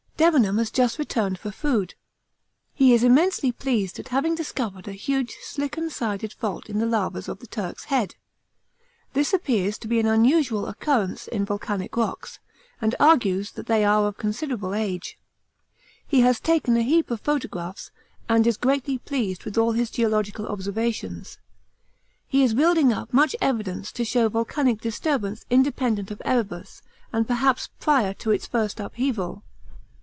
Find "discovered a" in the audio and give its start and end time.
4.35-4.91